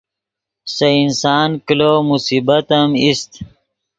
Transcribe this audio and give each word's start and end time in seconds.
سے 0.75 0.87
انسان 1.03 1.49
کلو 1.67 1.91
مصیبت 2.09 2.65
ام 2.79 2.91
ایست 3.01 3.31